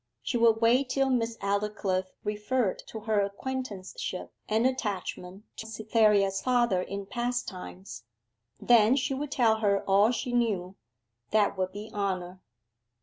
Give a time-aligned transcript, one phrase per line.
[0.23, 6.81] She would wait till Miss Aldclyffe referred to her acquaintanceship and attachment to Cytherea's father
[6.81, 8.03] in past times:
[8.59, 10.75] then she would tell her all she knew:
[11.29, 12.41] that would be honour.